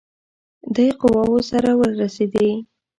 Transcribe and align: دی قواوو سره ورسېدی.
دی 0.75 0.87
قواوو 1.01 1.37
سره 1.49 1.71
ورسېدی. 1.79 2.49